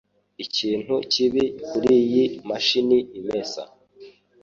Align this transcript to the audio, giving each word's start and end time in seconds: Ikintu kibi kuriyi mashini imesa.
Ikintu 0.45 0.95
kibi 1.11 1.43
kuriyi 1.67 2.23
mashini 2.49 2.97
imesa. 3.19 3.63